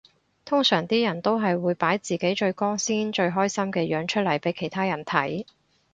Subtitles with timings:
[0.45, 5.45] 通常啲人都係會擺自己最光鮮最開心嘅樣出嚟俾其他人睇